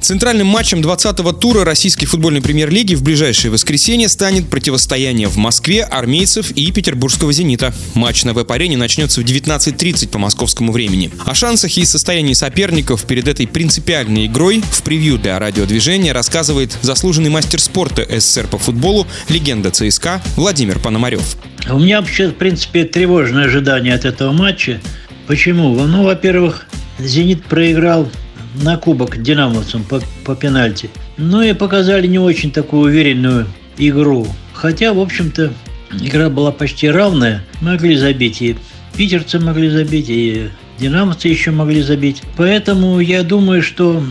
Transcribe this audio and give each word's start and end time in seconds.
Центральным 0.00 0.46
матчем 0.46 0.80
20-го 0.80 1.32
тура 1.32 1.62
российской 1.62 2.06
футбольной 2.06 2.40
премьер-лиги 2.40 2.94
в 2.94 3.02
ближайшее 3.02 3.50
воскресенье 3.50 4.08
станет 4.08 4.48
противостояние 4.48 5.28
в 5.28 5.36
Москве 5.36 5.84
армейцев 5.84 6.50
и 6.52 6.72
петербургского 6.72 7.32
«Зенита». 7.34 7.74
Матч 7.94 8.24
на 8.24 8.32
веб-арене 8.32 8.78
начнется 8.78 9.20
в 9.20 9.24
19.30 9.24 10.08
по 10.08 10.18
московскому 10.18 10.72
времени. 10.72 11.10
О 11.26 11.34
шансах 11.34 11.76
и 11.76 11.84
состоянии 11.84 12.32
соперников 12.32 13.04
перед 13.04 13.28
этой 13.28 13.46
принципиальной 13.46 14.26
игрой 14.26 14.62
в 14.62 14.82
превью 14.82 15.18
для 15.18 15.38
радиодвижения 15.38 16.14
рассказывает 16.14 16.76
заслуженный 16.80 17.30
мастер 17.30 17.60
спорта 17.60 18.06
СССР 18.08 18.46
по 18.46 18.56
футболу, 18.56 19.06
легенда 19.28 19.70
ЦСКА 19.70 20.22
Владимир 20.36 20.78
Пономарев. 20.78 21.36
У 21.68 21.78
меня 21.78 22.00
вообще, 22.00 22.28
в 22.28 22.34
принципе, 22.34 22.84
тревожное 22.84 23.44
ожидание 23.44 23.94
от 23.94 24.06
этого 24.06 24.32
матча. 24.32 24.80
Почему? 25.26 25.74
Ну, 25.74 26.04
во-первых, 26.04 26.66
«Зенит» 26.98 27.44
проиграл 27.44 28.10
на 28.62 28.76
кубок 28.76 29.22
динамовцам 29.22 29.84
по, 29.84 30.00
по 30.24 30.34
пенальти. 30.34 30.90
Ну 31.16 31.42
и 31.42 31.52
показали 31.52 32.06
не 32.06 32.18
очень 32.18 32.50
такую 32.50 32.90
уверенную 32.90 33.46
игру. 33.78 34.26
Хотя, 34.52 34.92
в 34.92 35.00
общем-то, 35.00 35.52
игра 36.00 36.28
была 36.28 36.52
почти 36.52 36.88
равная. 36.88 37.42
Могли 37.60 37.96
забить 37.96 38.42
и 38.42 38.56
питерцы 38.96 39.38
могли 39.38 39.68
забить, 39.70 40.10
и 40.10 40.50
динамовцы 40.78 41.28
еще 41.28 41.50
могли 41.50 41.82
забить. 41.82 42.22
Поэтому 42.36 43.00
я 43.00 43.22
думаю, 43.22 43.62
что, 43.62 44.02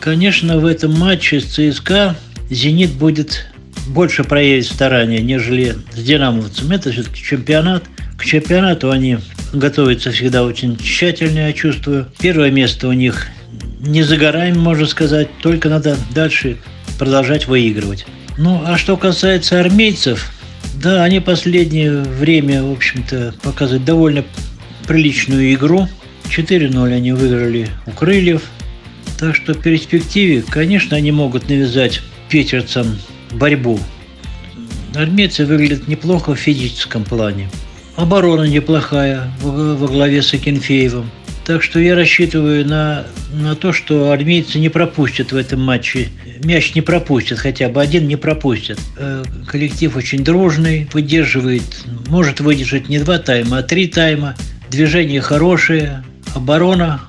конечно, 0.00 0.58
в 0.58 0.66
этом 0.66 0.96
матче 0.98 1.40
с 1.40 1.44
ЦСКА 1.44 2.16
«Зенит» 2.50 2.92
будет 2.92 3.46
больше 3.88 4.24
проявить 4.24 4.66
старания, 4.66 5.20
нежели 5.20 5.76
с 5.94 6.02
«Динамовцем». 6.02 6.70
Это 6.70 6.92
все-таки 6.92 7.22
чемпионат. 7.22 7.84
К 8.16 8.24
чемпионату 8.24 8.90
они 8.90 9.18
готовятся 9.52 10.10
всегда 10.10 10.44
очень 10.44 10.76
тщательно, 10.76 11.48
я 11.48 11.52
чувствую. 11.52 12.06
Первое 12.18 12.50
место 12.50 12.88
у 12.88 12.92
них 12.92 13.28
не 13.86 14.02
загораем, 14.02 14.58
можно 14.58 14.86
сказать, 14.86 15.28
только 15.40 15.68
надо 15.68 15.96
дальше 16.14 16.58
продолжать 16.98 17.46
выигрывать. 17.46 18.06
Ну, 18.36 18.62
а 18.66 18.76
что 18.76 18.96
касается 18.96 19.60
армейцев, 19.60 20.30
да, 20.74 21.04
они 21.04 21.20
последнее 21.20 22.02
время, 22.02 22.62
в 22.62 22.72
общем-то, 22.72 23.34
показывают 23.42 23.84
довольно 23.84 24.24
приличную 24.86 25.54
игру. 25.54 25.88
4-0 26.28 26.92
они 26.92 27.12
выиграли 27.12 27.68
у 27.86 27.92
Крыльев. 27.92 28.42
Так 29.18 29.34
что 29.34 29.54
в 29.54 29.62
перспективе, 29.62 30.44
конечно, 30.46 30.96
они 30.96 31.12
могут 31.12 31.48
навязать 31.48 32.02
питерцам 32.28 32.98
борьбу. 33.32 33.78
Армейцы 34.94 35.46
выглядят 35.46 35.88
неплохо 35.88 36.34
в 36.34 36.38
физическом 36.38 37.04
плане. 37.04 37.48
Оборона 37.96 38.42
неплохая 38.42 39.30
во 39.40 39.86
главе 39.86 40.20
с 40.20 40.34
Акинфеевым. 40.34 41.10
Так 41.46 41.62
что 41.62 41.78
я 41.78 41.94
рассчитываю 41.94 42.66
на, 42.66 43.06
на 43.32 43.54
то, 43.54 43.72
что 43.72 44.10
армейцы 44.10 44.58
не 44.58 44.68
пропустят 44.68 45.30
в 45.30 45.36
этом 45.36 45.62
матче. 45.62 46.08
Мяч 46.42 46.74
не 46.74 46.80
пропустят, 46.80 47.38
хотя 47.38 47.68
бы 47.68 47.80
один 47.80 48.08
не 48.08 48.16
пропустят. 48.16 48.80
Э, 48.96 49.22
коллектив 49.46 49.94
очень 49.94 50.24
дружный, 50.24 50.88
выдерживает, 50.92 51.62
может 52.08 52.40
выдержать 52.40 52.88
не 52.88 52.98
два 52.98 53.18
тайма, 53.18 53.58
а 53.58 53.62
три 53.62 53.86
тайма. 53.86 54.34
Движение 54.70 55.20
хорошее, 55.20 56.02
оборона. 56.34 57.02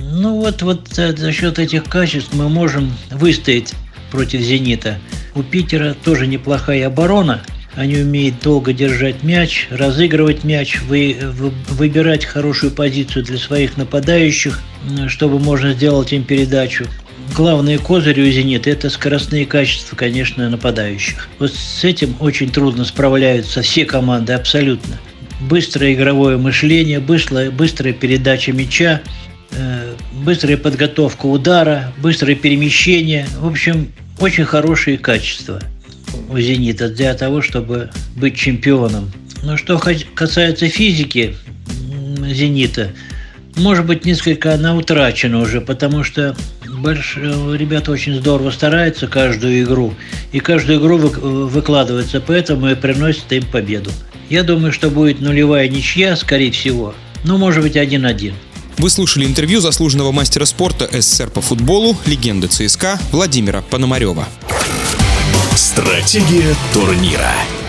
Ну 0.00 0.36
вот, 0.36 0.62
вот 0.62 0.88
за 0.88 1.32
счет 1.32 1.58
этих 1.58 1.84
качеств 1.84 2.32
мы 2.32 2.48
можем 2.48 2.90
выстоять 3.10 3.74
против 4.10 4.40
«Зенита». 4.40 4.98
У 5.34 5.42
Питера 5.42 5.94
тоже 6.02 6.26
неплохая 6.26 6.86
оборона– 6.86 7.42
они 7.76 7.98
умеют 7.98 8.40
долго 8.42 8.72
держать 8.72 9.22
мяч, 9.22 9.68
разыгрывать 9.70 10.44
мяч, 10.44 10.80
вы, 10.88 11.16
вы, 11.20 11.52
выбирать 11.68 12.24
хорошую 12.24 12.72
позицию 12.72 13.24
для 13.24 13.36
своих 13.36 13.76
нападающих, 13.76 14.60
чтобы 15.08 15.38
можно 15.38 15.74
сделать 15.74 16.12
им 16.12 16.24
передачу. 16.24 16.86
Главные 17.34 17.78
козыри 17.78 18.22
у 18.22 18.30
«Зенита»– 18.30 18.70
это 18.70 18.88
скоростные 18.88 19.44
качества, 19.44 19.94
конечно, 19.94 20.48
нападающих. 20.48 21.28
Вот 21.38 21.52
с 21.52 21.84
этим 21.84 22.16
очень 22.18 22.50
трудно 22.50 22.84
справляются 22.84 23.60
все 23.60 23.84
команды 23.84 24.32
абсолютно. 24.32 24.98
Быстрое 25.40 25.92
игровое 25.92 26.38
мышление, 26.38 26.98
быстрая, 26.98 27.50
быстрая 27.50 27.92
передача 27.92 28.52
мяча, 28.52 29.02
э, 29.50 29.94
быстрая 30.24 30.56
подготовка 30.56 31.26
удара, 31.26 31.92
быстрое 31.98 32.36
перемещение. 32.36 33.26
В 33.38 33.46
общем, 33.46 33.92
очень 34.18 34.44
хорошие 34.44 34.96
качества– 34.96 35.60
у 36.28 36.38
«Зенита» 36.38 36.88
для 36.88 37.14
того, 37.14 37.42
чтобы 37.42 37.90
быть 38.16 38.36
чемпионом. 38.36 39.12
Но 39.42 39.56
что 39.56 39.80
касается 40.14 40.68
физики 40.68 41.36
«Зенита», 42.30 42.90
может 43.56 43.86
быть, 43.86 44.04
несколько 44.04 44.52
она 44.52 44.76
утрачена 44.76 45.40
уже, 45.40 45.62
потому 45.62 46.04
что 46.04 46.36
больш... 46.68 47.16
ребята 47.16 47.90
очень 47.90 48.14
здорово 48.16 48.50
стараются 48.50 49.06
каждую 49.06 49.62
игру, 49.62 49.94
и 50.32 50.40
каждую 50.40 50.78
игру 50.78 50.98
вы... 50.98 51.46
выкладывается, 51.46 52.20
поэтому 52.20 52.68
и 52.68 52.74
приносит 52.74 53.32
им 53.32 53.44
победу. 53.46 53.90
Я 54.28 54.42
думаю, 54.42 54.72
что 54.72 54.90
будет 54.90 55.20
нулевая 55.20 55.68
ничья, 55.68 56.16
скорее 56.16 56.50
всего, 56.50 56.94
но 57.24 57.38
может 57.38 57.62
быть 57.62 57.76
1-1. 57.76 58.34
Вы 58.76 58.90
слушали 58.90 59.24
интервью 59.24 59.60
заслуженного 59.60 60.12
мастера 60.12 60.44
спорта 60.44 60.86
СССР 60.92 61.30
по 61.30 61.40
футболу, 61.40 61.96
легенды 62.04 62.48
ЦСКА 62.48 63.00
Владимира 63.10 63.62
Пономарева. 63.62 64.28
Стратегия 65.76 66.56
турнира. 66.72 67.65